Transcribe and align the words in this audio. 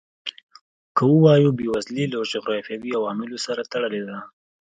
که 0.95 1.03
ووایو 1.11 1.55
بېوزلي 1.57 2.05
له 2.13 2.17
جغرافیوي 2.33 2.91
عواملو 2.99 3.37
سره 3.45 3.61
تړلې 3.71 4.01
ده. 4.09 4.17